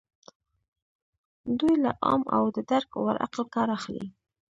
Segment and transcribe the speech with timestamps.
[1.59, 4.05] دوی له عام او د درک وړ عقل کار اخلي.